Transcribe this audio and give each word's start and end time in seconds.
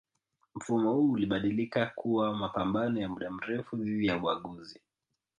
mfumo 0.55 0.93
huu 0.93 1.11
ulibadilika 1.11 1.91
kuwa 1.95 2.33
mapambano 2.35 3.01
ya 3.01 3.09
muda 3.09 3.31
mrefu 3.31 3.77
dhidi 3.77 4.05
ya 4.05 4.17
ubaguzi 4.17 4.79